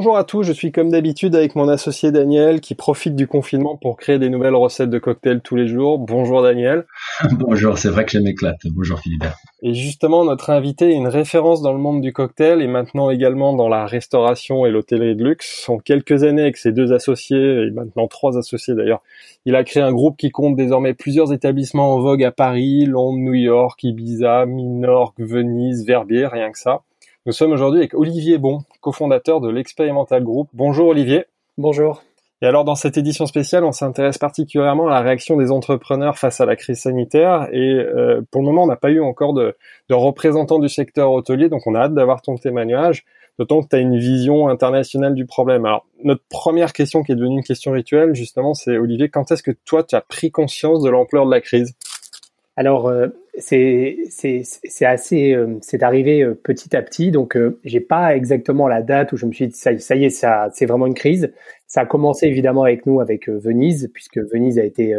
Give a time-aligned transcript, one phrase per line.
[0.00, 3.76] Bonjour à tous, je suis comme d'habitude avec mon associé Daniel qui profite du confinement
[3.76, 5.98] pour créer des nouvelles recettes de cocktails tous les jours.
[5.98, 6.86] Bonjour Daniel.
[7.32, 8.56] Bonjour, c'est vrai que je m'éclate.
[8.70, 9.26] Bonjour Philippe.
[9.60, 13.52] Et justement, notre invité est une référence dans le monde du cocktail et maintenant également
[13.52, 15.68] dans la restauration et l'hôtellerie de luxe.
[15.68, 19.02] En quelques années avec ses deux associés, et maintenant trois associés d'ailleurs,
[19.44, 23.18] il a créé un groupe qui compte désormais plusieurs établissements en vogue à Paris, Londres,
[23.18, 26.84] New York, Ibiza, Minorque, Venise, Verbier, rien que ça.
[27.30, 30.48] Nous sommes aujourd'hui avec Olivier Bon, cofondateur de l'Experimental Group.
[30.52, 31.26] Bonjour Olivier.
[31.58, 32.02] Bonjour.
[32.42, 36.40] Et alors dans cette édition spéciale, on s'intéresse particulièrement à la réaction des entrepreneurs face
[36.40, 37.46] à la crise sanitaire.
[37.52, 39.56] Et euh, pour le moment, on n'a pas eu encore de,
[39.88, 43.04] de représentants du secteur hôtelier, donc on a hâte d'avoir ton témoignage.
[43.38, 45.64] D'autant que tu as une vision internationale du problème.
[45.66, 49.44] Alors, notre première question qui est devenue une question rituelle, justement, c'est Olivier, quand est-ce
[49.44, 51.76] que toi, tu as pris conscience de l'ampleur de la crise?
[52.56, 53.06] Alors euh,
[53.40, 58.82] c'est c'est assez euh, c'est arrivé euh, petit à petit donc j'ai pas exactement la
[58.82, 61.32] date où je me suis dit ça, ça y est ça c'est vraiment une crise.
[61.66, 64.92] Ça a commencé évidemment avec nous avec Venise puisque Venise a été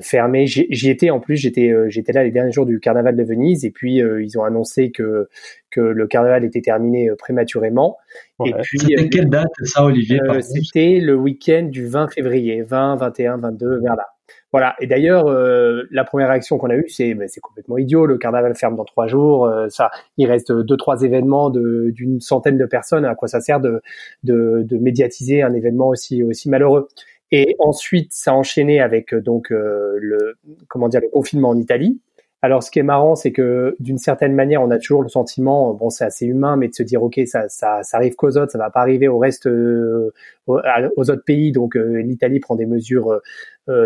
[0.00, 0.46] fermée.
[0.46, 3.70] J'y étais en plus j'étais j'étais là les derniers jours du carnaval de Venise et
[3.70, 5.28] puis ils ont annoncé que
[5.70, 7.98] que le carnaval était terminé prématurément.
[8.46, 13.36] Et puis c'était quelle date ça Olivier C'était le week-end du 20 février, 20, 21,
[13.36, 14.06] 22 vers là.
[14.52, 14.76] Voilà.
[14.80, 18.04] Et d'ailleurs, euh, la première réaction qu'on a eue, c'est c'est complètement idiot.
[18.04, 19.46] Le carnaval ferme dans trois jours.
[19.46, 23.06] Euh, ça, il reste deux trois événements d'une centaine de personnes.
[23.06, 23.80] À quoi ça sert de,
[24.24, 26.88] de, de médiatiser un événement aussi aussi malheureux?
[27.30, 30.34] Et ensuite, ça a enchaîné avec euh, donc le
[30.68, 32.00] comment dire le confinement en Italie.
[32.44, 35.74] Alors, ce qui est marrant, c'est que d'une certaine manière, on a toujours le sentiment,
[35.74, 38.50] bon, c'est assez humain, mais de se dire, ok, ça, ça, ça arrive qu'aux autres,
[38.50, 40.10] ça va pas arriver au reste, aux,
[40.48, 41.52] autres pays.
[41.52, 43.20] Donc, l'Italie prend des mesures euh,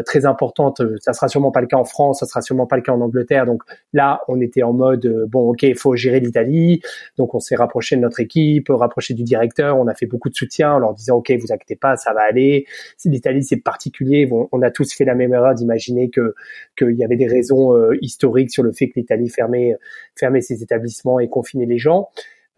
[0.04, 0.80] très importante.
[1.00, 3.00] Ça sera sûrement pas le cas en France, ça sera sûrement pas le cas en
[3.00, 3.46] Angleterre.
[3.46, 6.80] Donc là, on était en mode euh, bon, ok, il faut gérer l'Italie.
[7.16, 9.78] Donc on s'est rapproché de notre équipe, rapproché du directeur.
[9.78, 12.20] On a fait beaucoup de soutien en leur disant ok, vous inquiétez pas, ça va
[12.22, 12.66] aller.
[13.04, 14.26] L'Italie c'est particulier.
[14.26, 16.34] Bon, on a tous fait la même erreur d'imaginer que
[16.76, 19.76] qu'il y avait des raisons euh, historiques sur le fait que l'Italie fermait
[20.14, 22.08] fermait ses établissements et confinait les gens.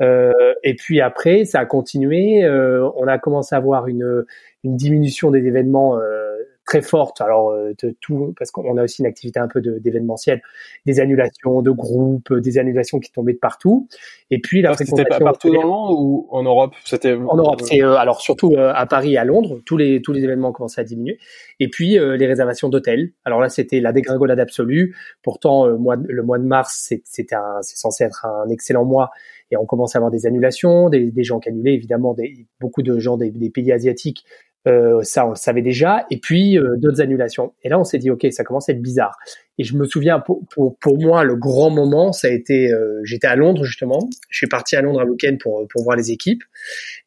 [0.01, 2.45] Euh, et puis après, ça a continué.
[2.45, 4.25] Euh, on a commencé à avoir une,
[4.65, 6.37] une diminution des événements euh,
[6.69, 7.21] très forte.
[7.23, 10.43] Alors euh, de tout, parce qu'on a aussi une activité un peu d'événementiel,
[10.85, 13.89] des annulations de groupes, des annulations qui tombaient de partout.
[14.31, 16.75] Et puis la C'était pas partout dans le monde ou en Europe?
[16.85, 17.63] C'était en Europe.
[17.65, 20.53] C'est euh, alors surtout euh, à Paris et à Londres, tous les tous les événements
[20.53, 21.19] commencé à diminuer.
[21.59, 23.13] Et puis les réservations d'hôtels.
[23.25, 24.95] Alors là, c'était la dégringolade absolue.
[25.23, 27.27] Pourtant, mois, le mois de mars, c'est c'est
[27.63, 29.11] censé être un excellent mois
[29.51, 32.83] et on commence à avoir des annulations, des, des gens qui annulaient évidemment, des, beaucoup
[32.83, 34.25] de gens des, des pays asiatiques
[34.67, 36.07] euh, ça, on le savait déjà.
[36.11, 37.55] Et puis euh, d'autres annulations.
[37.63, 39.17] Et là, on s'est dit, ok, ça commence à être bizarre.
[39.57, 43.27] Et je me souviens, pour, pour, moi, le grand moment, ça a été, euh, j'étais
[43.27, 44.09] à Londres justement.
[44.31, 46.43] Je suis parti à Londres un week-end pour pour voir les équipes.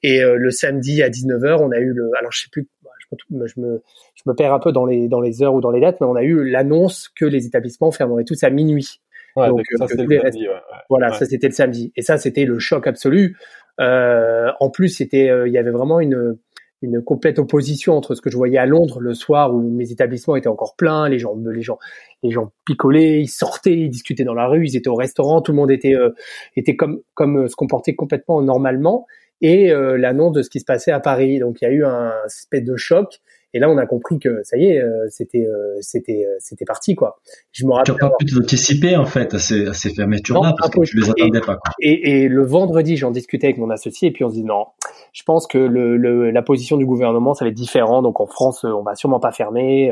[0.03, 2.67] Et le samedi à 19h, on a eu le, alors je sais plus,
[3.01, 3.81] je me, je me,
[4.15, 6.07] je me perds un peu dans les dans les heures ou dans les dates, mais
[6.07, 9.01] on a eu l'annonce que les établissements fermeraient tous à minuit.
[9.37, 10.55] Ouais, donc, ça, c'était le samedi, ouais,
[10.89, 11.93] voilà, ça c'était le samedi.
[11.95, 13.37] Et ça, c'était le choc absolu.
[13.77, 16.37] en plus, c'était, il y avait vraiment une
[16.81, 20.35] une complète opposition entre ce que je voyais à Londres le soir où mes établissements
[20.35, 21.77] étaient encore pleins, les gens, les gens,
[22.23, 25.51] les gens picolaient, ils sortaient, ils discutaient dans la rue, ils étaient au restaurant, tout
[25.51, 26.09] le monde était, euh,
[26.55, 29.05] était comme, comme euh, se comportait complètement normalement,
[29.41, 31.39] et euh, l'annonce de ce qui se passait à Paris.
[31.39, 33.19] Donc il y a eu un espèce de choc.
[33.53, 36.63] Et là, on a compris que ça y est, euh, c'était, euh, c'était, euh, c'était
[36.63, 37.19] parti quoi.
[37.51, 37.95] Je me rappelle.
[37.95, 40.97] Tu n'as pas pu t'anticiper en fait à ces, à ces fermetures-là parce que tu
[40.97, 41.57] les attendais pas.
[41.57, 41.73] Quoi.
[41.81, 44.67] Et, et, le vendredi, j'en discutais avec mon associé et puis on se dit non,
[45.11, 48.01] je pense que le, le, la position du gouvernement ça va être différent.
[48.01, 49.91] Donc en France, on va sûrement pas fermer.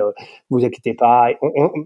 [0.50, 1.30] vous inquiétez pas.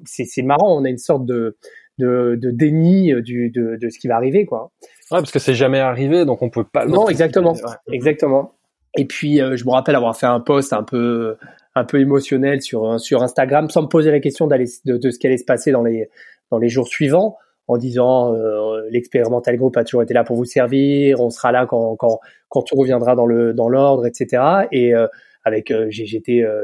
[0.06, 1.58] c'est, c'est marrant, on a une sorte de
[2.00, 4.72] de, de déni du, de, de ce qui va arriver quoi.
[5.12, 6.86] Ouais, parce que c'est jamais arrivé, donc on peut pas.
[6.86, 7.54] Non, exactement,
[7.92, 8.56] exactement.
[8.98, 11.36] Et puis, je me rappelle avoir fait un post un peu
[11.76, 15.28] un peu émotionnel sur sur Instagram, sans me poser la question de, de, ce qui
[15.28, 16.10] allait se passer dans les
[16.52, 17.38] dans les jours suivants,
[17.68, 21.66] en disant euh, l'expérimental group a toujours été là pour vous servir, on sera là
[21.66, 22.20] quand quand
[22.50, 24.68] quand tout reviendra dans le dans l'ordre, etc.
[24.72, 25.08] Et euh,
[25.44, 26.64] avec euh, j'étais euh,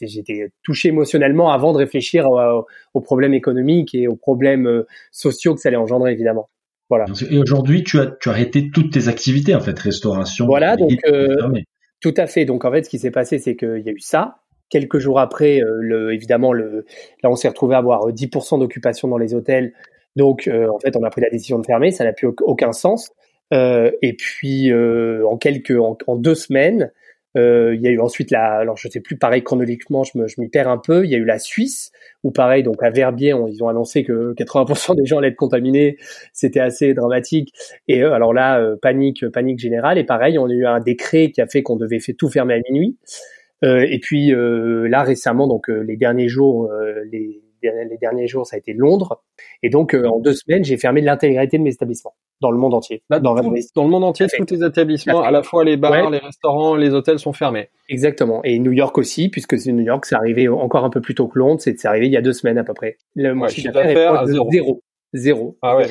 [0.00, 2.26] j'étais touché émotionnellement avant de réfléchir
[2.94, 6.48] aux problèmes économiques et aux problèmes sociaux que ça allait engendrer évidemment.
[6.88, 7.06] Voilà.
[7.30, 10.46] Et aujourd'hui, tu as, tu as arrêté toutes tes activités, en fait, restauration.
[10.46, 11.34] Voilà, donc, euh,
[12.00, 12.44] tout à fait.
[12.44, 14.36] Donc, en fait, ce qui s'est passé, c'est qu'il y a eu ça.
[14.68, 16.84] Quelques jours après, euh, le, évidemment, le,
[17.22, 19.72] là, on s'est retrouvé à avoir 10% d'occupation dans les hôtels.
[20.14, 21.90] Donc, euh, en fait, on a pris la décision de fermer.
[21.90, 23.10] Ça n'a plus aucun sens.
[23.52, 26.92] et puis, en quelques, en deux semaines,
[27.36, 30.26] euh, il y a eu ensuite la, alors je sais plus, pareil chronologiquement, je, me,
[30.26, 31.04] je m'y perds un peu.
[31.04, 31.92] Il y a eu la Suisse,
[32.22, 35.98] où pareil, donc à Verbier, ils ont annoncé que 80% des gens allaient être contaminés.
[36.32, 37.52] C'était assez dramatique.
[37.88, 39.98] Et euh, alors là, euh, panique, panique générale.
[39.98, 42.60] Et pareil, on a eu un décret qui a fait qu'on devait tout fermer à
[42.70, 42.96] minuit.
[43.62, 46.70] et puis là récemment, donc les derniers jours,
[47.10, 47.40] les
[47.88, 49.22] les derniers jours, ça a été Londres.
[49.62, 52.74] Et donc, euh, en deux semaines, j'ai fermé l'intégralité de mes établissements dans le monde
[52.74, 53.02] entier.
[53.08, 56.76] dans, dans, le monde entier, tous tes établissements, à la fois les bars, les restaurants,
[56.76, 57.70] les hôtels sont fermés.
[57.88, 58.42] Exactement.
[58.44, 61.28] Et New York aussi, puisque c'est New York, c'est arrivé encore un peu plus tôt
[61.28, 61.60] que Londres.
[61.60, 62.98] C'est arrivé il y a deux semaines à peu près.
[63.14, 64.50] Le ouais, chiffre d'affaires à zéro.
[64.50, 64.82] zéro.
[65.12, 65.56] Zéro.
[65.62, 65.88] Ah ouais.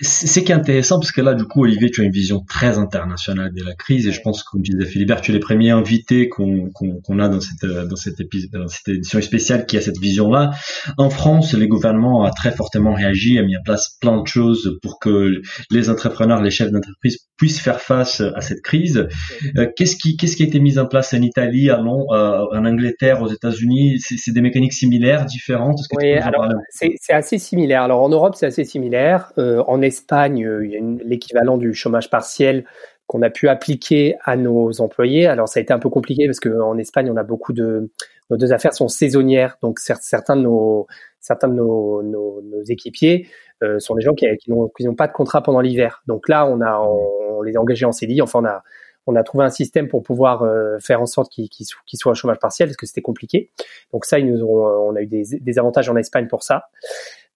[0.00, 2.78] C'est qui est intéressant parce que là, du coup, Olivier, tu as une vision très
[2.78, 6.28] internationale de la crise et je pense, comme disait Philibert, tu es les premiers invités
[6.28, 6.70] qu'on
[7.18, 10.52] a dans cette dans cette épisode, dans cette édition spéciale qui a cette vision-là.
[10.98, 14.78] En France, les gouvernements a très fortement réagi, a mis en place plein de choses
[14.82, 15.40] pour que
[15.70, 19.08] les entrepreneurs, les chefs d'entreprise puissent faire face à cette crise.
[19.56, 22.58] Euh, qu'est-ce qui qu'est-ce qui a été mis en place en Italie, à Londres, euh,
[22.58, 23.98] en Angleterre, aux États-Unis?
[24.00, 25.80] C'est des mécaniques similaires, différentes?
[25.96, 27.82] Oui, alors c'est assez similaire.
[27.82, 29.32] Alors en Europe, c'est assez similaire.
[29.38, 32.64] Euh, en Espagne, euh, il y a l'équivalent du chômage partiel
[33.06, 35.26] qu'on a pu appliquer à nos employés.
[35.26, 37.90] Alors ça a été un peu compliqué parce qu'en Espagne, on a beaucoup de
[38.30, 40.86] nos deux affaires sont saisonnières, donc certains de nos
[41.20, 43.28] certains de nos, nos, équipiers
[43.62, 46.02] euh, sont des gens qui, n'ont pas de contrat pendant l'hiver.
[46.06, 48.22] Donc là, on a on, les a engagés en CDI.
[48.22, 48.62] Enfin, on a
[49.06, 50.50] on a trouvé un système pour pouvoir
[50.80, 51.66] faire en sorte qu'ils
[51.98, 53.50] soient au chômage partiel parce que c'était compliqué.
[53.92, 56.70] Donc ça, ils nous ont, on a eu des avantages en Espagne pour ça.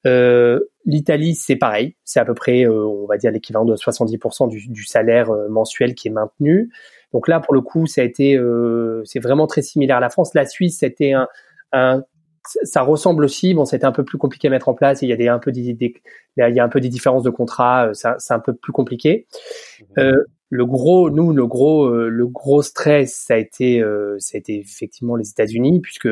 [0.06, 4.48] Euh, L'Italie, c'est pareil, c'est à peu près, euh, on va dire, l'équivalent de 70%
[4.48, 6.72] du, du salaire euh, mensuel qui est maintenu.
[7.12, 8.38] Donc là, pour le coup, ça a été,
[9.04, 10.34] c'est vraiment très similaire à la France.
[10.34, 11.26] La Suisse, c'était un,
[11.72, 12.02] un
[12.44, 13.54] ça ressemble aussi.
[13.54, 15.02] Bon, c'était un peu plus compliqué à mettre en place.
[15.02, 16.00] Il y a des un peu des, il
[16.36, 17.90] y a un peu des différences de contrat.
[17.94, 19.26] C'est un peu plus compliqué.
[19.96, 23.82] Euh, le gros, nous, le gros, le gros stress, ça a été,
[24.18, 26.08] ça a été effectivement les États-Unis, puisque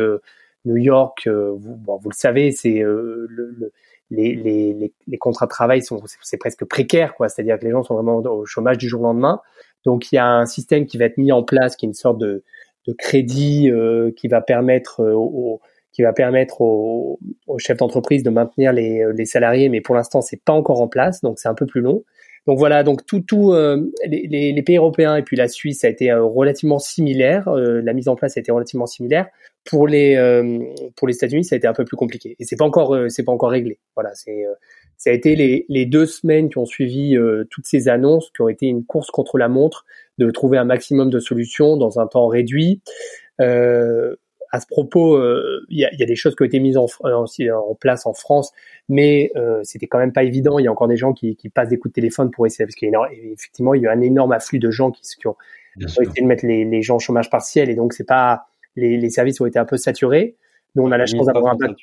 [0.67, 3.73] New York, vous, bon, vous le savez, c'est le, le,
[4.11, 7.29] les, les, les, contrats de travail sont c'est presque précaire quoi.
[7.29, 9.41] C'est-à-dire que les gens sont vraiment au chômage du jour au lendemain.
[9.85, 11.95] Donc il y a un système qui va être mis en place qui est une
[11.95, 12.45] sorte de,
[12.87, 15.61] de crédit euh, qui va permettre euh, au,
[15.93, 17.19] qui va permettre aux,
[17.59, 19.69] chefs d'entreprise de maintenir les salariés.
[19.69, 22.05] Mais pour l'instant c'est pas encore en place donc c'est un peu plus long
[22.47, 25.89] donc voilà, donc tout, tout euh, les, les, pays européens et puis la Suisse a
[25.89, 27.51] été relativement similaire.
[27.51, 29.27] la mise en place a été relativement similaire.
[29.65, 30.61] Pour les euh,
[30.95, 33.09] pour les États-Unis, ça a été un peu plus compliqué et c'est pas encore euh,
[33.09, 33.81] c'est pas encore réglé.
[33.97, 34.55] Voilà, c'est euh,
[34.97, 37.19] ça a été les, les deux semaines qui ont suivi
[37.51, 39.85] toutes ces annonces qui ont été une course contre la montre
[40.17, 42.81] de trouver un maximum de solutions dans un temps réduit.
[44.53, 45.19] À ce propos,
[45.69, 48.15] il y, a, y, a, des choses qui ont été mises en, en, place en
[48.15, 48.53] France,
[48.89, 49.33] mais
[49.63, 50.59] c'était quand même pas évident.
[50.59, 52.65] Il y a encore des gens qui, qui passent des coups de téléphone pour essayer,
[52.65, 55.37] parce qu'effectivement, il y a un énorme afflux de gens qui, qui ont,
[55.81, 58.47] essayé de mettre les, les gens au chômage partiel, et donc c'est pas
[58.77, 60.37] les, les, services ont été un peu saturés.
[60.75, 61.77] Nous, on a la chance d'avoir un back...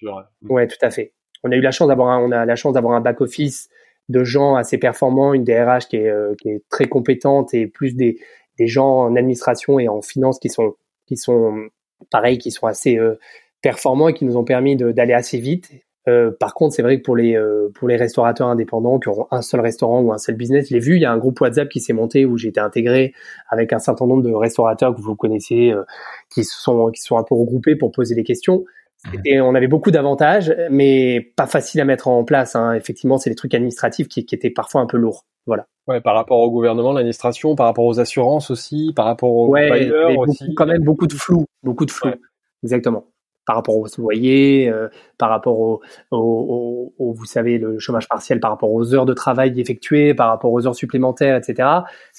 [0.50, 1.14] ouais, tout à fait.
[1.44, 3.70] On a eu la chance d'avoir un, on a la chance d'avoir un back office
[4.10, 7.96] de gens assez performants, une DRH qui est, euh, qui est très compétente et plus
[7.96, 8.20] des,
[8.58, 11.68] des gens en administration et en finance qui sont qui sont
[12.10, 13.20] pareil, qui sont assez euh,
[13.62, 15.72] performants et qui nous ont permis d'aller assez vite.
[16.10, 19.28] Euh, par contre, c'est vrai que pour les euh, pour les restaurateurs indépendants qui auront
[19.32, 21.40] un seul restaurant ou un seul business, je l'ai vu, il y a un groupe
[21.40, 23.14] WhatsApp qui s'est monté où j'ai été intégré
[23.48, 25.84] avec un certain nombre de restaurateurs que vous connaissez, euh,
[26.30, 28.66] qui sont qui sont un peu regroupés pour poser des questions.
[29.26, 32.56] Et on avait beaucoup d'avantages, mais pas facile à mettre en place.
[32.56, 32.74] Hein.
[32.74, 35.26] Effectivement, c'est des trucs administratifs qui, qui étaient parfois un peu lourds.
[35.46, 35.68] Voilà.
[35.88, 39.92] Ouais, par rapport au gouvernement, l'administration, par rapport aux assurances aussi, par rapport aux ouais,
[40.18, 40.56] aussi.
[40.56, 42.12] quand même beaucoup de flou, beaucoup de flou.
[42.64, 43.06] Exactement
[43.46, 44.88] par rapport au loyer, euh,
[45.18, 49.14] par rapport au, au, au, vous savez, le chômage partiel, par rapport aux heures de
[49.14, 51.68] travail effectuées, par rapport aux heures supplémentaires, etc.,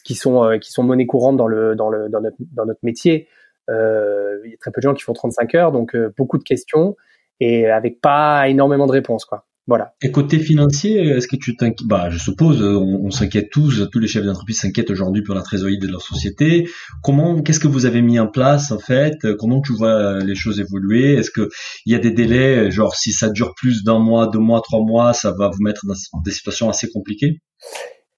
[0.04, 2.80] qui sont euh, qui sont monnaie courante dans le dans le dans notre dans notre
[2.82, 3.28] métier.
[3.70, 6.36] Euh, il y a très peu de gens qui font 35 heures, donc euh, beaucoup
[6.36, 6.96] de questions
[7.40, 9.46] et avec pas énormément de réponses, quoi.
[9.66, 9.94] Voilà.
[10.02, 14.08] Et côté financier, est-ce que tu t'inquiètes Bah, je suppose, on, s'inquiète tous, tous les
[14.08, 16.68] chefs d'entreprise s'inquiètent aujourd'hui pour la trésorerie de leur société.
[17.02, 19.14] Comment, qu'est-ce que vous avez mis en place en fait?
[19.38, 21.14] Comment tu vois les choses évoluer?
[21.14, 21.48] Est-ce que
[21.86, 24.84] il y a des délais, genre si ça dure plus d'un mois, deux mois, trois
[24.84, 27.40] mois, ça va vous mettre dans des situations assez compliquées?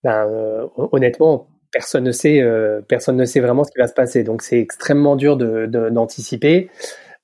[0.02, 3.94] Ben, euh, Honnêtement, personne ne sait, euh, personne ne sait vraiment ce qui va se
[3.94, 4.22] passer.
[4.22, 6.70] Donc c'est extrêmement dur de, d'anticiper.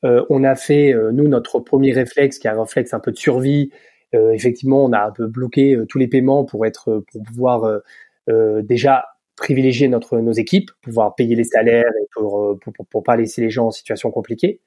[0.05, 3.17] Euh, on a fait, nous, notre premier réflexe, qui est un réflexe un peu de
[3.17, 3.71] survie,
[4.13, 7.81] effectivement, on a un peu bloqué tous les paiements pour être pour pouvoir
[8.29, 13.41] déjà privilégier notre nos équipes, pouvoir payer les salaires et pour pour, pour, pas laisser
[13.41, 14.61] les gens en situation compliquée.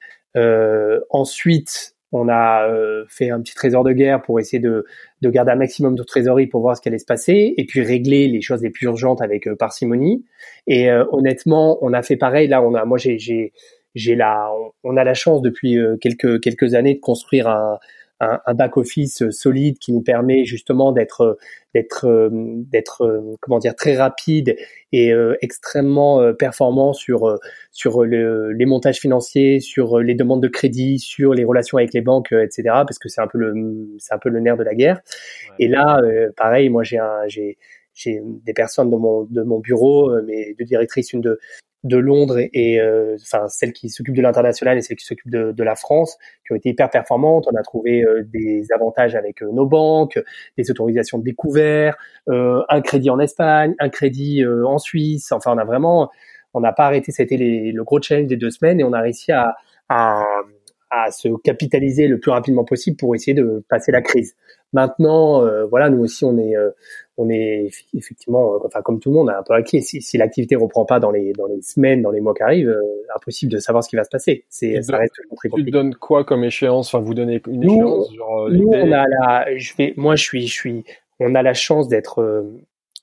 [1.10, 4.84] ensuite, on a euh, fait un petit trésor de guerre pour essayer de,
[5.22, 7.82] de, garder un maximum de trésorerie pour voir ce qui allait se passer et puis
[7.82, 10.24] régler les choses les plus urgentes avec euh, parcimonie.
[10.66, 12.48] Et euh, honnêtement, on a fait pareil.
[12.48, 13.52] Là, on a, moi, j'ai, j'ai,
[13.94, 14.50] j'ai la,
[14.84, 17.78] on, a la chance depuis quelques quelques années de construire un,
[18.20, 21.38] un, un back office solide qui nous permet justement d'être
[21.74, 24.56] d'être d'être comment dire très rapide
[24.92, 27.36] et euh, extrêmement euh, performant sur euh,
[27.72, 32.00] sur le, les montages financiers, sur les demandes de crédit, sur les relations avec les
[32.00, 32.62] banques, etc.
[32.64, 33.54] Parce que c'est un peu le
[33.98, 35.00] c'est un peu le nerf de la guerre.
[35.58, 36.00] Et là,
[36.36, 37.58] pareil, moi j'ai un j'ai
[37.94, 41.38] j'ai des personnes de mon de mon bureau, mes deux directrices, une de
[41.86, 45.52] de Londres et, euh, enfin celle qui s'occupe de l'international et celle qui s'occupe de,
[45.52, 47.46] de, la France, qui ont été hyper performantes.
[47.52, 50.22] On a trouvé euh, des avantages avec euh, nos banques,
[50.56, 51.96] des autorisations de découvert,
[52.28, 55.32] un crédit en Espagne, un crédit en Suisse.
[55.32, 56.10] Enfin, on a vraiment,
[56.54, 57.12] on n'a pas arrêté.
[57.12, 59.56] C'était le gros challenge des deux semaines et on a réussi à,
[59.88, 60.24] à,
[60.90, 64.34] à se capitaliser le plus rapidement possible pour essayer de passer la crise.
[64.72, 66.54] Maintenant, voilà, nous aussi, on est
[67.18, 69.80] on est effectivement, euh, enfin comme tout le monde, un peu inquiet.
[69.80, 72.68] Si, si l'activité reprend pas dans les dans les semaines, dans les mois qui arrivent,
[72.68, 72.82] euh,
[73.14, 74.44] impossible de savoir ce qui va se passer.
[74.48, 75.64] C'est ça reste très compliqué.
[75.64, 76.92] Tu donnes quoi comme échéance?
[76.94, 80.24] Enfin, vous donnez une échéance genre, euh, Nous, on a la, je vais, moi, je
[80.24, 80.84] suis, je suis,
[81.20, 82.44] on a la chance d'être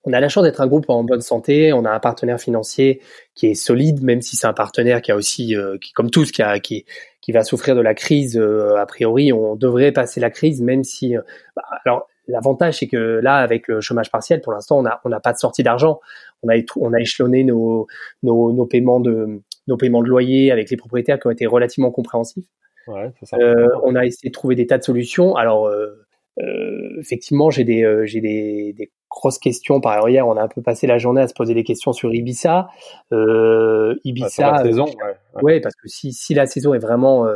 [0.05, 1.71] on a la chance d'être un groupe en bonne santé.
[1.71, 3.01] On a un partenaire financier
[3.35, 6.41] qui est solide, même si c'est un partenaire qui a aussi, qui, comme tous, qui,
[6.41, 6.83] a, qui,
[7.21, 8.37] qui va souffrir de la crise.
[8.37, 11.15] a priori, on devrait passer la crise, même si.
[11.55, 15.11] Bah, alors, L'avantage, c'est que là, avec le chômage partiel, pour l'instant, on n'a on
[15.11, 15.99] a pas de sortie d'argent.
[16.41, 17.87] On a, on a échelonné nos,
[18.21, 21.91] nos, nos, paiements de, nos paiements de loyer avec les propriétaires qui ont été relativement
[21.91, 22.45] compréhensifs.
[22.87, 25.35] Ouais, ça euh, on a essayé de trouver des tas de solutions.
[25.35, 26.03] Alors, euh,
[26.39, 29.79] euh, effectivement, j'ai des, euh, j'ai des, des, grosses questions.
[29.79, 31.93] Par ailleurs, hier, on a un peu passé la journée à se poser des questions
[31.93, 32.67] sur Ibiza.
[33.11, 34.51] Euh, Ibiza.
[34.51, 35.59] la saison, ouais, ouais.
[35.61, 37.27] parce que si, si la saison est vraiment,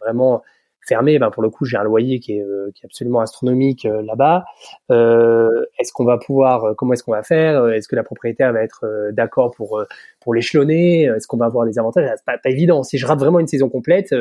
[0.00, 0.42] vraiment
[0.86, 3.84] fermé, ben pour le coup, j'ai un loyer qui est, euh, qui est absolument astronomique
[3.84, 4.44] euh, là-bas.
[4.90, 7.68] Euh, est-ce qu'on va pouvoir, comment est-ce qu'on va faire?
[7.68, 9.84] Est-ce que la propriétaire va être d'accord pour
[10.20, 11.04] pour l'échelonner?
[11.04, 12.08] Est-ce qu'on va avoir des avantages?
[12.16, 12.82] C'est pas, pas évident.
[12.82, 14.14] Si je rate vraiment une saison complète,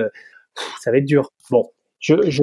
[0.81, 1.31] ça va être dur.
[1.49, 2.41] Bon, je, je...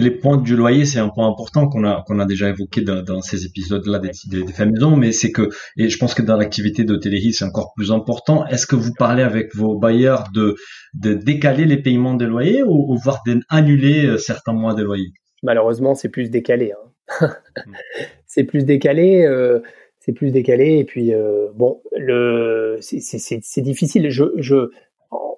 [0.00, 3.02] les points du loyer, c'est un point important qu'on a qu'on a déjà évoqué dans,
[3.02, 4.52] dans ces épisodes-là des, des, des
[4.96, 8.46] mais c'est que et je pense que dans l'activité d'hôtellerie, c'est encore plus important.
[8.46, 10.56] Est-ce que vous parlez avec vos bailleurs de
[10.94, 15.12] de décaler les paiements des loyers ou, voire d'annuler euh, certains mois de loyer?
[15.42, 16.72] Malheureusement, c'est plus décalé.
[16.72, 17.34] Hein.
[17.66, 17.72] Hmm.
[18.26, 19.24] c'est plus décalé.
[19.24, 19.60] Euh,
[19.98, 20.78] c'est plus décalé.
[20.78, 24.10] Et puis euh, bon, le c'est difficile.
[24.10, 24.70] Je, je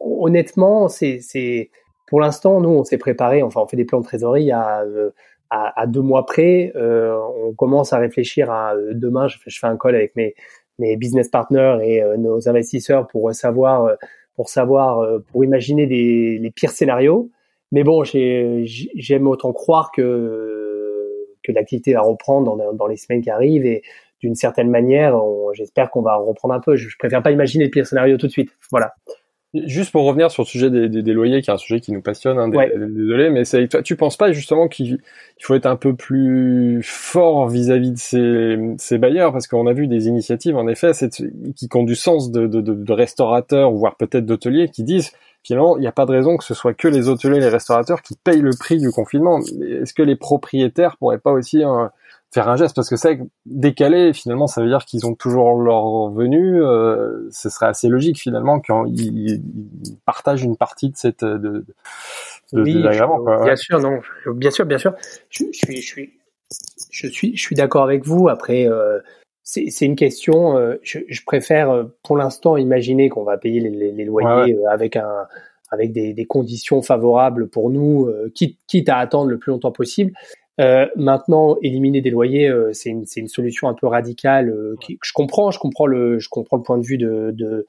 [0.01, 1.71] honnêtement, c'est c'est
[2.07, 5.11] pour l'instant, nous, on s'est préparé, enfin, on fait des plans de trésorerie à, euh,
[5.51, 6.73] à, à deux mois près.
[6.77, 10.35] Euh, on commence à réfléchir à euh, demain, je je fais un call avec mes,
[10.79, 13.97] mes business partners et nos investisseurs pour savoir,
[14.37, 17.31] pour savoir, pour imaginer des, les pires scénarios.
[17.73, 23.31] Mais bon, j'aime autant croire que, que l'activité va reprendre dans, dans les semaines qui
[23.31, 23.83] arrivent et
[24.21, 25.21] d'une certaine manière,
[25.53, 26.77] j'espère qu'on va reprendre un peu.
[26.77, 28.51] Je, je préfère pas imaginer le pire scénario tout de suite.
[28.71, 28.95] Voilà.
[29.55, 31.93] Juste pour revenir sur le sujet des, des, des, loyers, qui est un sujet qui
[31.93, 34.99] nous passionne, hein, désolé, mais c'est toi, tu penses pas justement qu'il
[35.41, 39.87] faut être un peu plus fort vis-à-vis de ces, ces, bailleurs, parce qu'on a vu
[39.87, 40.91] des initiatives, en effet,
[41.55, 45.13] qui ont du sens de, de, de, de restaurateurs, voire peut-être d'hôteliers, qui disent
[45.45, 47.49] finalement, il n'y a pas de raison que ce soit que les hôteliers et les
[47.49, 49.41] restaurateurs qui payent le prix du confinement.
[49.41, 51.93] Est-ce que les propriétaires pourraient pas aussi hein,
[52.35, 55.83] faire un geste parce que c'est décalé finalement ça veut dire qu'ils ont toujours leur
[55.83, 59.41] revenu euh, ce serait assez logique finalement qu'ils
[60.05, 61.65] partagent une partie de cette de, de,
[62.53, 62.93] oui, bien
[63.57, 64.01] sûr non.
[64.35, 64.95] Bien sûr bien sûr.
[65.31, 66.13] Je, je suis je suis
[66.91, 68.29] je suis je suis d'accord avec vous.
[68.29, 68.99] Après euh,
[69.43, 74.05] c'est une question euh, je, je, préfère pour l'instant imaginer qu'on va payer les, les,
[74.05, 75.27] loyers avec un
[75.71, 80.13] avec des, des, conditions favorables pour nous, quitte, quitte à attendre le plus longtemps possible.
[80.61, 84.51] Euh, maintenant, éliminer des loyers, euh, c'est une, une, solution un peu radicale.
[84.51, 87.67] Euh, qui, je comprends, je comprends le, je comprends le point de vue de, de,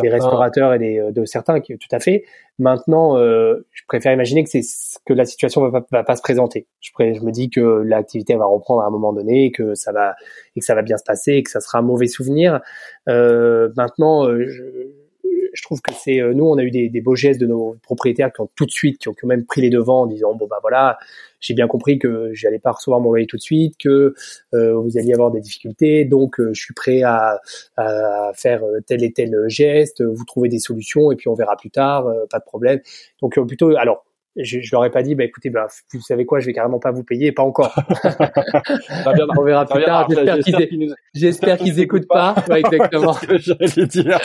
[0.00, 2.24] des restaurateurs et des, de certains, qui, tout à fait.
[2.58, 4.62] Maintenant, je préfère imaginer que c'est
[5.04, 6.66] que la situation va, va, va pas se présenter.
[6.80, 9.92] Je, je me dis que l'activité va reprendre à un moment donné, et que ça
[9.92, 10.16] va
[10.56, 12.60] et que ça va bien se passer, et que ça sera un mauvais souvenir.
[13.06, 15.05] maintenant, je
[15.66, 18.40] trouve que c'est nous on a eu des, des, beaux gestes de nos propriétaires qui
[18.40, 20.58] ont tout de suite qui ont quand même pris les devants en disant bon bah
[20.62, 20.98] voilà
[21.40, 24.14] j'ai bien compris que j'allais pas recevoir mon loyer tout de suite, que
[24.54, 27.40] euh, vous alliez avoir des difficultés, donc euh, je suis prêt à,
[28.34, 31.70] faire euh, tel et tel geste, vous trouvez des solutions et puis on verra plus
[31.70, 32.80] tard, pas de problème.
[33.20, 34.05] Donc plutôt, alors
[34.36, 36.78] je, je leur ai pas dit, bah écoutez, bah, vous savez quoi, je vais carrément
[36.78, 37.74] pas vous payer, pas encore.
[39.38, 40.08] on verra plus tard.
[41.14, 42.34] J'espère qu'ils écoutent pas.
[42.48, 43.12] Ouais, exactement.
[43.38, 44.18] ce dire.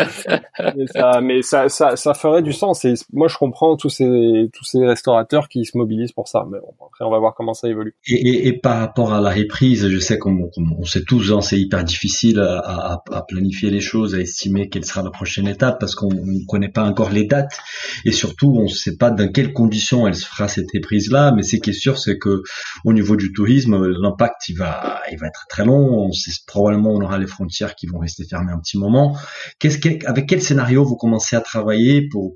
[0.75, 2.85] mais, ça, mais ça, ça, ça, ferait du sens.
[2.85, 6.45] Et moi, je comprends tous ces, tous ces restaurateurs qui se mobilisent pour ça.
[6.51, 7.95] Mais bon, après, on va voir comment ça évolue.
[8.07, 11.41] Et, et, et par rapport à la reprise, je sais qu'on on sait tous, hein,
[11.41, 15.47] c'est hyper difficile à, à, à, planifier les choses, à estimer quelle sera la prochaine
[15.47, 17.57] étape parce qu'on ne connaît pas encore les dates
[18.05, 21.31] et surtout, on ne sait pas dans quelles conditions elle se fera cette reprise là,
[21.35, 22.43] mais ce qui est sûr, c'est que
[22.85, 26.07] au niveau du tourisme, l'impact il va, il va être très long.
[26.07, 29.17] On sait, probablement on aura les frontières qui vont rester fermées un petit moment.
[29.59, 32.35] Qu'est-ce avec quel scénario vous commencez à travailler pour,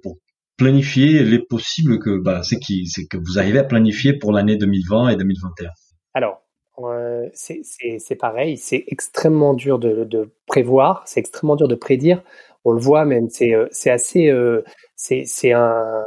[0.57, 5.69] planifier les possibles que bah, que vous arrivez à planifier pour l'année 2020 et 2021
[6.13, 6.41] Alors
[6.79, 12.21] euh, c'est pareil, c'est extrêmement dur de, de prévoir, c'est extrêmement dur de prédire.
[12.65, 14.63] On le voit même, c'est euh, assez, euh,
[14.95, 16.03] c'est un,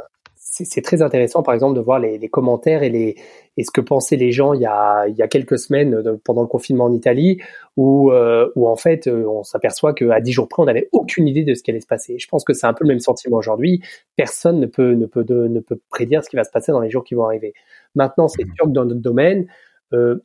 [0.65, 3.15] c'est très intéressant, par exemple, de voir les, les, commentaires et, les,
[3.57, 6.17] et ce que pensaient les gens il y a, il y a quelques semaines euh,
[6.23, 7.39] pendant le confinement en Italie,
[7.77, 11.27] où, euh, où en fait, euh, on s'aperçoit qu'à dix jours près, on n'avait aucune
[11.27, 12.17] idée de ce qui allait se passer.
[12.19, 13.81] Je pense que c'est un peu le même sentiment aujourd'hui.
[14.15, 16.81] Personne ne peut, ne, peut de, ne peut prédire ce qui va se passer dans
[16.81, 17.53] les jours qui vont arriver.
[17.95, 18.53] Maintenant, c'est mmh.
[18.55, 19.47] sûr que dans notre domaine,
[19.93, 20.17] euh,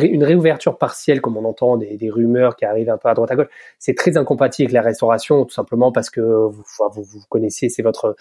[0.00, 3.36] une réouverture partielle, comme on entend des, rumeurs qui arrivent un peu à droite à
[3.36, 6.62] gauche, c'est très incompatible avec la restauration, tout simplement parce que vous,
[7.28, 8.16] connaissez, c'est votre,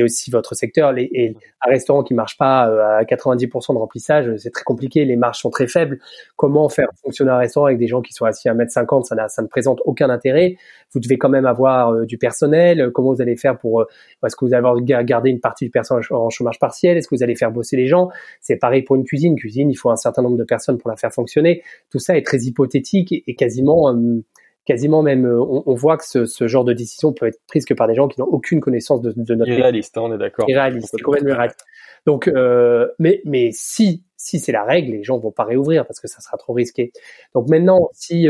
[0.00, 0.92] aussi votre secteur.
[0.92, 5.04] Les, et un restaurant qui marche pas euh, à 90% de remplissage, c'est très compliqué.
[5.04, 5.98] Les marges sont très faibles.
[6.36, 9.42] Comment faire fonctionner un restaurant avec des gens qui sont assis à 1m50 Ça, ça
[9.42, 10.56] ne présente aucun intérêt.
[10.92, 12.90] Vous devez quand même avoir euh, du personnel.
[12.92, 13.86] Comment vous allez faire pour
[14.24, 16.96] Est-ce que vous allez garder une partie du personnel en chômage partiel?
[16.96, 18.08] Est-ce que vous allez faire bosser les gens?
[18.40, 19.36] C'est pareil pour une cuisine.
[19.36, 21.62] Cuisine, il faut un certain nombre de personnes pour la faire fonctionner.
[21.90, 24.22] Tout ça est très hypothétique et, quasiment, euh,
[24.64, 27.88] quasiment même, euh, on, voit que ce, genre de décision peut être prise que par
[27.88, 30.48] des gens qui n'ont aucune connaissance de, de notre irréaliste, hein, on est d'accord.
[30.48, 31.64] Irréaliste, complètement irréaliste.
[32.06, 36.00] Donc, euh, mais mais si si c'est la règle, les gens vont pas réouvrir parce
[36.00, 36.92] que ça sera trop risqué.
[37.34, 38.28] Donc maintenant, si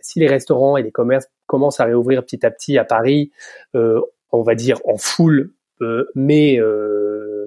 [0.00, 3.32] si les restaurants et les commerces commencent à réouvrir petit à petit à Paris,
[3.74, 5.52] on va dire en full,
[6.14, 6.60] mais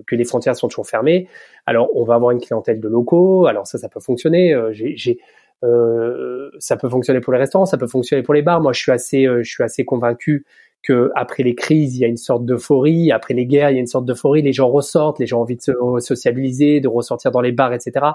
[0.07, 1.27] que les frontières sont toujours fermées.
[1.65, 3.45] Alors, on va avoir une clientèle de locaux.
[3.47, 4.53] Alors ça, ça peut fonctionner.
[4.53, 5.19] Euh, j'ai,
[5.63, 8.61] euh, ça peut fonctionner pour les restaurants, ça peut fonctionner pour les bars.
[8.61, 10.45] Moi, je suis assez, euh, je suis assez convaincu
[10.81, 13.11] que après les crises, il y a une sorte d'euphorie.
[13.11, 14.41] Après les guerres, il y a une sorte d'euphorie.
[14.41, 17.73] Les gens ressortent, les gens ont envie de se sociabiliser, de ressortir dans les bars,
[17.73, 18.05] etc.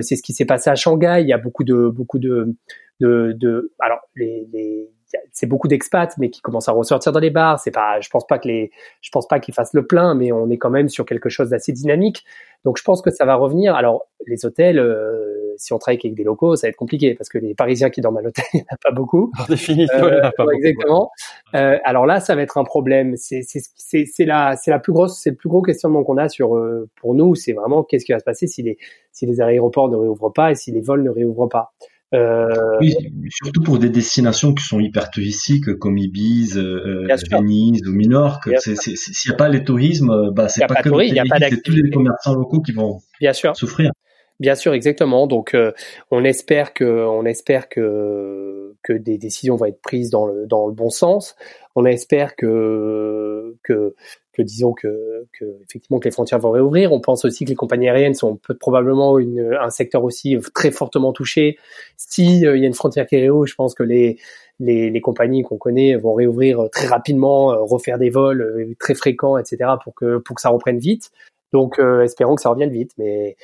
[0.00, 1.18] c'est ce qui s'est passé à Shanghai.
[1.20, 2.54] Il y a beaucoup de, beaucoup de,
[3.00, 4.88] de, de alors les, les
[5.32, 7.60] c'est beaucoup d'expats, mais qui commencent à ressortir dans les bars.
[7.60, 10.32] C'est pas, je pense pas que les, je pense pas qu'ils fassent le plein, mais
[10.32, 12.24] on est quand même sur quelque chose d'assez dynamique.
[12.64, 13.74] Donc je pense que ça va revenir.
[13.74, 17.28] Alors les hôtels, euh, si on travaille avec des locaux, ça va être compliqué parce
[17.28, 19.32] que les Parisiens qui dorment à l'hôtel, il n'y en a pas beaucoup.
[19.38, 20.56] En définitive, il n'y en a pas beaucoup.
[20.56, 21.10] Exactement.
[21.54, 23.16] Euh, alors là, ça va être un problème.
[23.16, 26.56] C'est c'est la c'est la plus grosse, c'est le plus gros questionnement qu'on a sur
[26.56, 27.34] euh, pour nous.
[27.34, 28.78] C'est vraiment qu'est-ce qui va se passer si les
[29.12, 31.72] si les aéroports ne réouvrent pas et si les vols ne réouvrent pas.
[32.14, 32.94] Euh, oui,
[33.28, 38.48] surtout pour des destinations qui sont hyper touristiques comme Ibiza, euh, Venise ou Minorque.
[38.60, 38.94] S'il
[39.26, 42.72] n'y a pas les tourismes, bah, c'est pas, pas, que tous les commerçants locaux qui
[42.72, 43.54] vont Bien sûr.
[43.54, 43.92] souffrir.
[44.40, 45.26] Bien sûr, exactement.
[45.26, 45.72] Donc, euh,
[46.10, 50.68] on espère que, on espère que que des décisions vont être prises dans le dans
[50.68, 51.34] le bon sens.
[51.74, 53.94] On espère que que
[54.38, 55.26] que disons que,
[55.64, 56.92] effectivement que les frontières vont réouvrir.
[56.92, 61.58] On pense aussi que les compagnies aériennes sont probablement un secteur aussi très fortement touché.
[61.96, 65.96] Si euh, y a une frontière qui réouvre, je pense que les compagnies qu'on connaît
[65.96, 69.72] vont réouvrir très rapidement, euh, refaire des vols très fréquents, etc.
[69.82, 71.10] pour que ça reprenne vite.
[71.52, 73.36] Donc espérons que ça revienne vite, mais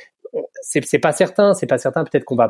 [0.62, 2.04] c'est pas certain, c'est pas certain.
[2.04, 2.48] Peut-être qu'on va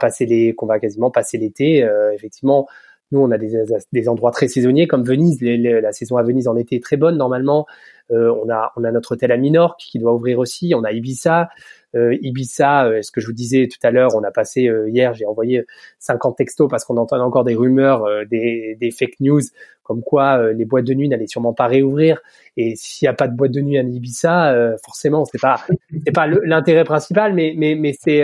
[0.57, 1.83] qu'on va quasiment passer l'été.
[1.83, 2.67] Euh, effectivement,
[3.15, 5.41] nous on a des, endroits très saisonniers comme Venise.
[5.41, 7.67] la saison à Venise en été est très bonne normalement.
[8.11, 10.75] Euh, on a on a notre hôtel à Minorque qui doit ouvrir aussi.
[10.77, 11.49] On a Ibiza.
[11.95, 14.89] Euh, Ibiza, euh, ce que je vous disais tout à l'heure, on a passé euh,
[14.89, 15.65] hier, j'ai envoyé
[16.01, 19.41] 50 textos parce qu'on entend encore des rumeurs, des, des, fake news,
[19.83, 22.21] comme quoi les boîtes de nuit n'allaient sûrement pas réouvrir.
[22.57, 25.61] Et s'il n'y a pas de boîte de nuit à Ibiza, forcément, c'est pas
[26.05, 28.23] c'est pas l'intérêt principal, mais mais mais c'est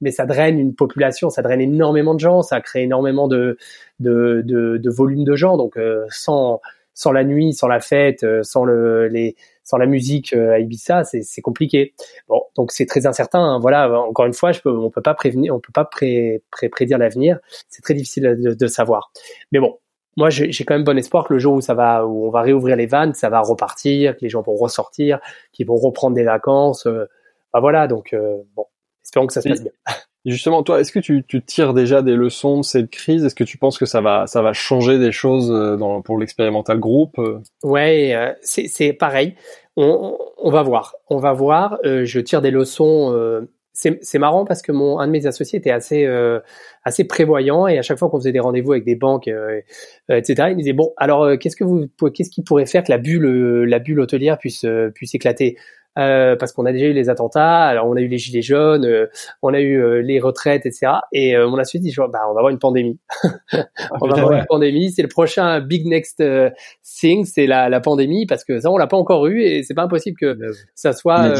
[0.00, 3.56] mais ça draine une population, ça draine énormément de gens, ça crée énormément de
[4.00, 5.56] de de, de volume de gens.
[5.56, 5.78] Donc
[6.10, 6.60] sans
[6.94, 9.36] sans la nuit, sans la fête, sans le les
[9.68, 11.92] sans la musique euh, à Ibiza, c'est compliqué.
[12.26, 13.40] Bon, donc c'est très incertain.
[13.40, 13.58] Hein.
[13.58, 16.70] Voilà, encore une fois, je peux, on peut pas prévenir, on peut pas pré, pré,
[16.70, 17.38] prédire l'avenir.
[17.68, 19.12] C'est très difficile de, de, savoir.
[19.52, 19.78] Mais bon,
[20.16, 22.40] moi, j'ai quand même bon espoir que le jour où ça va, où on va
[22.40, 25.20] réouvrir les vannes, ça va repartir, que les gens vont ressortir,
[25.52, 26.86] qu'ils vont reprendre des vacances.
[26.86, 27.04] Euh,
[27.52, 28.64] bah voilà, donc euh, bon,
[29.04, 29.72] espérons que ça se passe bien.
[30.30, 33.24] Justement, toi, est-ce que tu, tu, tires déjà des leçons de cette crise?
[33.24, 36.78] Est-ce que tu penses que ça va, ça va changer des choses dans, pour l'expérimental
[36.78, 37.20] groupe?
[37.62, 39.34] Ouais, c'est pareil
[39.78, 41.78] on, on, va voir, on va voir.
[41.84, 43.12] Euh, je tire des leçons.
[43.14, 46.40] Euh, c'est marrant parce que mon un de mes associés était assez euh,
[46.82, 49.30] assez prévoyant et à chaque fois qu'on faisait des rendez-vous avec des banques,
[50.08, 50.48] etc.
[50.48, 53.62] Il me disait bon alors qu'est-ce que vous qu'est-ce qui pourrait faire que la bulle
[53.62, 55.56] la bulle hôtelière puisse puisse éclater?
[55.98, 58.84] Euh, parce qu'on a déjà eu les attentats, alors on a eu les gilets jaunes,
[58.84, 59.06] euh,
[59.42, 60.92] on a eu euh, les retraites, etc.
[61.12, 62.98] Et on a suite dit, bah, on va avoir une pandémie.
[64.00, 64.92] on va avoir une pandémie.
[64.92, 66.22] C'est le prochain big next
[66.82, 69.74] thing, c'est la, la pandémie, parce que ça, on l'a pas encore eu et c'est
[69.74, 70.38] pas impossible que
[70.74, 71.32] ça soit.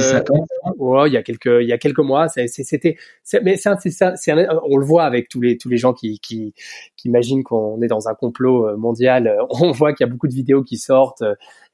[0.79, 2.97] Oh, il y a quelques, il y a quelques mois, c'était,
[3.43, 4.33] mais c'est,
[4.65, 6.55] on le voit avec tous les tous les gens qui qui,
[6.97, 9.39] qui imaginent qu'on est dans un complot mondial.
[9.61, 11.23] On voit qu'il y a beaucoup de vidéos qui sortent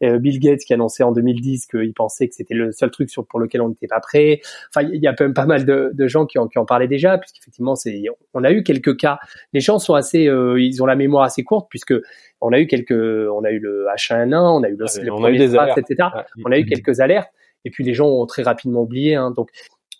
[0.02, 3.26] euh, Bill Gates qui annonçait en 2010 qu'il pensait que c'était le seul truc sur,
[3.26, 4.40] pour lequel on n'était pas prêt.
[4.74, 6.64] Enfin, il y a quand même pas mal de, de gens qui en, qui en
[6.64, 8.02] parlaient déjà, puisqu'effectivement, c'est,
[8.34, 9.18] on a eu quelques cas.
[9.52, 11.94] Les gens sont assez, euh, ils ont la mémoire assez courte, puisque
[12.40, 15.30] on a eu quelques, on a eu le H1N1, on a eu le, on a
[15.30, 16.08] eu des alertes, etc.
[16.44, 17.30] On a eu quelques alertes,
[17.64, 19.14] et puis les gens ont très rapidement oublié.
[19.14, 19.30] Hein.
[19.30, 19.50] Donc,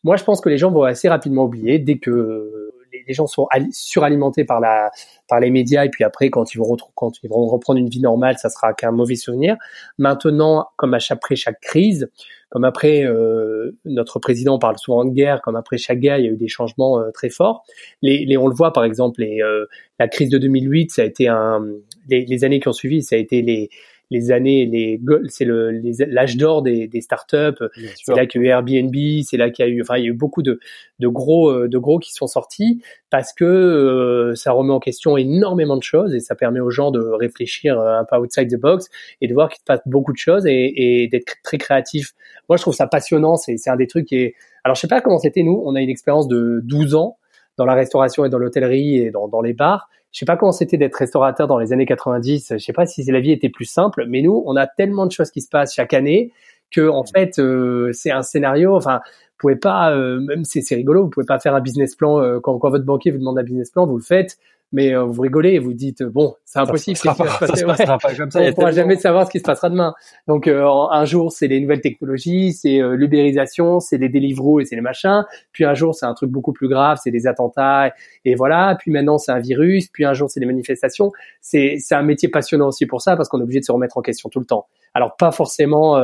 [0.03, 2.64] moi, je pense que les gens vont assez rapidement oublier dès que
[3.07, 4.91] les gens sont suralimentés par la
[5.29, 8.01] par les médias et puis après quand ils vont quand ils vont reprendre une vie
[8.01, 9.57] normale, ça sera qu'un mauvais souvenir.
[9.99, 12.11] Maintenant, comme après chaque crise,
[12.51, 16.29] comme après euh, notre président parle souvent de guerre, comme après chaque guerre, il y
[16.29, 17.65] a eu des changements euh, très forts.
[18.03, 19.67] Les, les, on le voit par exemple, les, euh,
[19.99, 21.65] la crise de 2008, ça a été un
[22.09, 23.71] les, les années qui ont suivi, ça a été les
[24.11, 25.71] les années, les, c'est le,
[26.09, 27.63] l'âge d'or des, des startups.
[28.03, 30.05] C'est là qu'il y a eu Airbnb, c'est là qu'il y a eu, enfin, il
[30.05, 30.61] y a eu beaucoup de,
[30.99, 35.17] de gros, euh, de gros qui sont sortis parce que euh, ça remet en question
[35.17, 38.61] énormément de choses et ça permet aux gens de réfléchir euh, un peu outside the
[38.61, 38.89] box
[39.21, 42.13] et de voir qu'il se passe beaucoup de choses et, et d'être très créatif.
[42.49, 43.37] Moi, je trouve ça passionnant.
[43.37, 45.63] C'est, c'est un des trucs qui est, alors je sais pas comment c'était nous.
[45.65, 47.17] On a une expérience de 12 ans
[47.57, 49.89] dans la restauration et dans l'hôtellerie et dans, dans les bars.
[50.15, 52.53] Je sais pas comment c'était d'être restaurateur dans les années 90.
[52.53, 55.11] Je sais pas si la vie était plus simple, mais nous, on a tellement de
[55.13, 56.33] choses qui se passent chaque année
[56.71, 58.77] que en fait, euh, c'est un scénario.
[58.77, 62.21] Enfin, vous pouvez pas, euh, même c'est rigolo, vous pouvez pas faire un business plan
[62.21, 64.39] euh, quand, quand, votre banquier vous demande un business plan, vous le faites
[64.75, 67.97] mais euh, vous rigolez et vous dites bon c'est impossible ça, ça, ça, se passera
[67.97, 69.95] pas comme ça on ne pourra jamais savoir ce qui se passera demain.
[70.27, 74.65] Donc euh, un jour c'est les nouvelles technologies c'est euh, l'ubérisation c'est les Deliveroo et
[74.65, 75.25] c'est les machins.
[75.53, 77.93] Puis un jour c'est un truc beaucoup plus grave c'est des attentats
[78.25, 78.77] et, voilà.
[78.79, 79.89] Puis maintenant c'est un virus.
[79.89, 81.13] Puis un jour c'est des manifestations.
[81.41, 83.97] C'est c'est un métier passionnant aussi pour ça parce qu'on est obligé de se remettre
[83.97, 84.67] en question tout le temps.
[84.93, 85.97] Alors pas forcément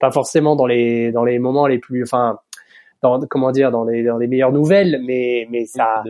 [0.00, 2.38] pas forcément dans les dans les moments les plus enfin
[3.02, 6.02] dans, comment dire dans les dans les meilleures nouvelles mais mais ça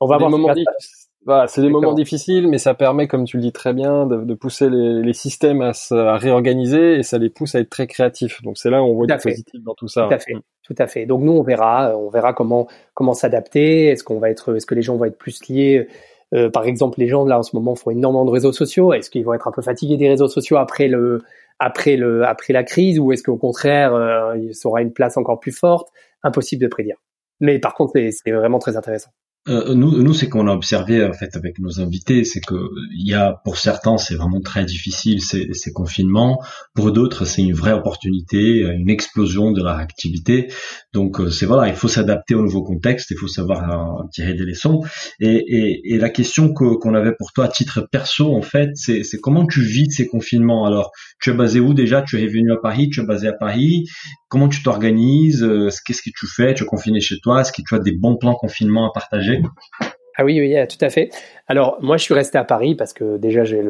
[0.00, 0.30] on va avoir
[1.28, 4.24] voilà, c'est des moments difficiles, mais ça permet, comme tu le dis très bien, de,
[4.24, 7.68] de pousser les, les, systèmes à se à réorganiser et ça les pousse à être
[7.68, 8.40] très créatifs.
[8.40, 10.06] Donc c'est là où on voit du positif dans tout ça.
[10.08, 10.32] Tout à fait.
[10.62, 11.04] Tout à fait.
[11.04, 13.88] Donc nous, on verra, on verra comment comment s'adapter.
[13.88, 15.88] Est-ce qu'on va être, est-ce que les gens vont être plus liés
[16.32, 18.94] euh, Par exemple, les gens là en ce moment font énormément de réseaux sociaux.
[18.94, 21.20] Est-ce qu'ils vont être un peu fatigués des réseaux sociaux après le
[21.58, 25.40] après le après la crise ou est-ce qu'au contraire, euh, il aura une place encore
[25.40, 25.90] plus forte?
[26.22, 26.96] Impossible de prédire.
[27.40, 29.10] Mais par contre, c'est vraiment très intéressant.
[29.46, 33.08] Euh, nous, nous c'est qu'on a observé en fait avec nos invités, c'est que il
[33.08, 36.42] y a pour certains c'est vraiment très difficile ces, ces confinements,
[36.74, 40.52] pour d'autres c'est une vraie opportunité, une explosion de leur activité.
[40.92, 44.34] Donc euh, c'est voilà, il faut s'adapter au nouveau contexte, il faut savoir euh, tirer
[44.34, 44.82] des leçons.
[45.18, 49.02] Et, et, et la question qu'on avait pour toi à titre perso en fait, c'est
[49.22, 50.66] comment tu vis ces confinements?
[50.66, 50.90] Alors
[51.22, 52.02] tu es basé où déjà?
[52.02, 53.86] Tu es venu à Paris, tu es basé à Paris.
[54.28, 55.48] Comment tu t'organises?
[55.86, 56.52] Qu'est-ce que tu fais?
[56.52, 59.27] Tu es confiné chez toi Est-ce que tu as des bons plans confinement à partager
[60.20, 61.10] ah oui, oui, tout à fait.
[61.46, 63.62] Alors moi, je suis resté à Paris parce que déjà j'ai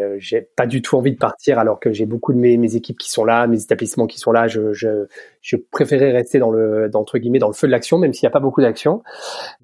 [0.00, 3.10] euh, pas du tout envie de partir alors que j'ai beaucoup de mes, équipes qui
[3.10, 4.46] sont là, mes établissements qui sont là.
[4.46, 8.24] Je je préférais rester dans le entre guillemets dans le feu de l'action, même s'il
[8.24, 9.02] n'y a pas beaucoup d'action.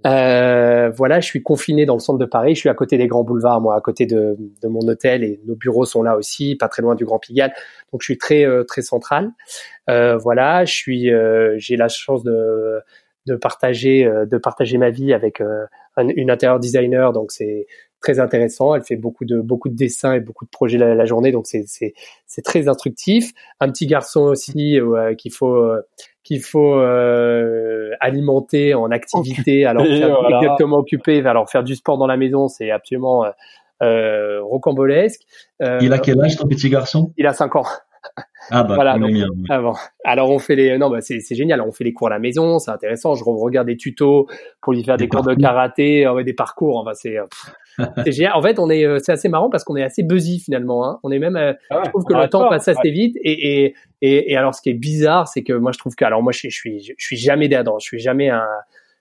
[0.05, 2.57] Euh, voilà, je suis confiné dans le centre de Paris.
[2.57, 5.55] Je suis à côté des grands boulevards, moi, à côté de mon hôtel et nos
[5.55, 7.53] bureaux sont là aussi, pas très loin du Grand Pigalle.
[7.93, 9.31] Donc je suis très euh, très central.
[9.87, 11.11] Voilà, je suis
[11.57, 12.81] j'ai la chance de
[13.27, 15.67] de partager euh, de partager ma vie avec euh,
[15.99, 17.13] une intérieur designer.
[17.13, 17.67] Donc c'est
[18.01, 18.75] très intéressant.
[18.75, 21.33] Elle fait beaucoup de beaucoup de dessins et beaucoup de projets la, journée.
[21.33, 21.95] Donc c'est c'est
[22.27, 23.33] c'est très instructif.
[23.61, 25.71] Un petit garçon aussi euh, qu'il faut
[26.23, 26.81] qu'il faut
[28.01, 29.67] alimenter en activité.
[29.67, 33.27] Alors exactement occupé alors faire du sport dans la maison c'est absolument
[33.81, 35.23] rocambolesque.
[35.61, 37.13] Il a quel âge ton petit garçon?
[37.17, 37.65] Il a 5 ans
[38.51, 38.99] ah bah, voilà,
[40.05, 42.59] Alors on fait les, non bah c'est génial, on fait les cours à la maison,
[42.59, 43.15] c'est intéressant.
[43.15, 44.27] Je regarde des tutos
[44.63, 46.79] pour lui faire des, cours de karaté, euh, des parcours.
[46.79, 47.27] Enfin c'est, euh,
[48.05, 48.33] c'est génial.
[48.35, 50.85] En fait, on est, euh, c'est assez marrant parce qu'on est assez busy finalement.
[50.87, 50.99] Hein.
[51.03, 53.17] On est même, ah je trouve que le temps passe assez vite.
[53.23, 56.05] Et, et, et, et, alors ce qui est bizarre, c'est que moi je trouve que,
[56.05, 58.47] alors moi je, je suis, je suis jamais dedans, je suis jamais un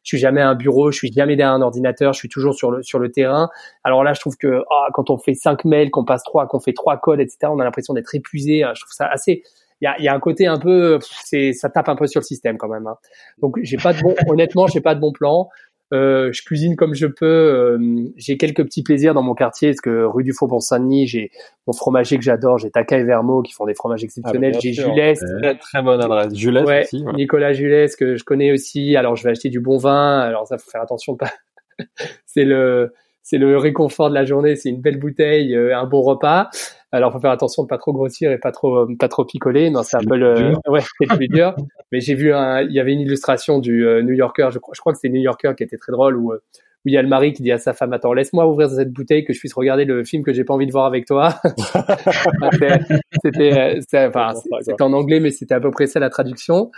[0.09, 2.71] suis jamais à un bureau, je suis jamais derrière un ordinateur, je suis toujours sur
[2.71, 3.49] le sur le terrain.
[3.83, 6.59] Alors là, je trouve que ah, quand on fait cinq mails, qu'on passe trois, qu'on
[6.59, 8.63] fait trois codes, etc., on a l'impression d'être épuisé.
[8.75, 9.43] Je trouve ça assez
[9.81, 12.19] il y a, y a, un côté un peu, c'est, ça tape un peu sur
[12.19, 12.85] le système quand même.
[12.87, 12.97] Hein.
[13.41, 15.49] Donc j'ai pas de bon, honnêtement, j'ai pas de bon plan.
[15.91, 17.25] Euh, je cuisine comme je peux.
[17.25, 21.31] Euh, j'ai quelques petits plaisirs dans mon quartier, parce que rue du Faubourg Saint-Denis, j'ai
[21.65, 24.53] mon fromager que j'adore, j'ai Taka et Vermo qui font des fromages exceptionnels.
[24.55, 26.35] Ah, j'ai Julès, très, très bonne adresse.
[26.35, 27.03] Julès ouais, aussi.
[27.15, 28.95] Nicolas Julès que je connais aussi.
[28.95, 30.19] Alors je vais acheter du bon vin.
[30.19, 31.31] Alors ça faut faire attention pas.
[32.25, 34.55] c'est le c'est le réconfort de la journée.
[34.55, 36.49] C'est une belle bouteille, euh, un bon repas.
[36.91, 39.69] Alors, faut faire attention de pas trop grossir et pas trop, euh, pas trop picoler.
[39.69, 41.55] Non, c'est un peu le, ouais, c'est plus dur.
[41.91, 44.49] Mais j'ai vu un, il y avait une illustration du euh, New Yorker.
[44.51, 46.41] Je crois, je crois que c'était New Yorker qui était très drôle où, euh,
[46.85, 48.91] où il y a le mari qui dit à sa femme attends laisse-moi ouvrir cette
[48.91, 51.35] bouteille que je puisse regarder le film que j'ai pas envie de voir avec toi
[53.21, 56.71] c'était enfin c'était en anglais mais c'était à peu près ça la traduction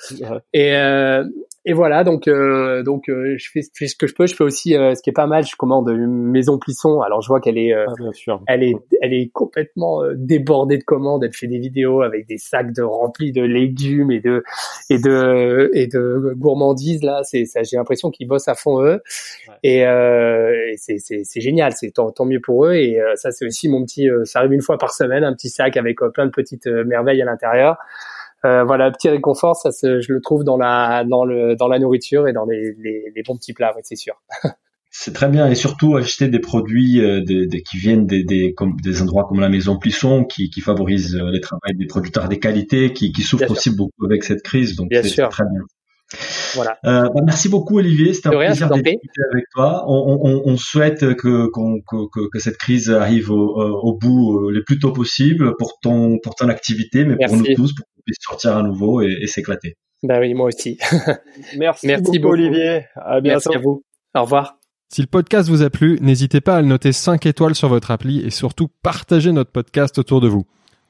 [0.54, 1.24] et euh,
[1.64, 4.26] et voilà, donc euh, donc euh, je, fais, ce que je peux.
[4.26, 5.46] Je fais aussi euh, ce qui est pas mal.
[5.46, 7.02] Je commande une maison Plisson.
[7.02, 7.86] Alors je vois qu'elle est, ah,
[8.48, 11.24] elle est, elle est complètement débordée de commandes.
[11.24, 14.44] Elle fait des vidéos avec des sacs de remplis de légumes et de
[14.90, 17.04] et de et de gourmandises.
[17.04, 17.62] Là, c'est ça.
[17.62, 19.04] J'ai l'impression qu'ils bossent à fond eux.
[19.62, 21.74] Et, et c'est c'est génial.
[21.74, 22.74] C'est tant, tant mieux pour eux.
[22.74, 24.10] Et ça c'est aussi mon petit.
[24.24, 27.26] ça arrive une fois par semaine, un petit sac avec plein de petites merveilles à
[27.26, 27.78] l'intérieur.
[28.46, 32.28] Euh, voilà, petit réconfort, ça je le trouve dans la dans le dans la nourriture
[32.28, 34.22] et dans les, les, les bons petits plats, c'est sûr.
[34.94, 39.02] C'est très bien et surtout acheter des produits euh, qui viennent des, des, comme, des
[39.02, 42.92] endroits comme la maison Plisson qui, qui favorisent euh, les travail des producteurs de qualité
[42.92, 45.62] qui, qui souffrent aussi beaucoup avec cette crise donc c'est très bien.
[46.56, 46.78] Voilà.
[46.86, 49.00] Euh, bah merci beaucoup Olivier, c'était un plaisir d'être
[49.32, 49.86] avec toi.
[49.88, 54.80] On, on, on souhaite que, que, que, cette crise arrive au, au, bout le plus
[54.80, 58.58] tôt possible pour ton pour ton activité, mais pour nous tous, pour qu'on puisse sortir
[58.58, 59.76] à nouveau et, et s'éclater.
[60.04, 60.78] Bah oui, moi aussi.
[61.58, 62.86] merci, merci beaucoup, Olivier.
[62.96, 63.50] À bientôt.
[63.52, 63.84] Merci à vous.
[64.16, 64.58] Au revoir.
[64.90, 67.92] Si le podcast vous a plu, n'hésitez pas à le noter 5 étoiles sur votre
[67.92, 70.46] appli et surtout partagez notre podcast autour de vous.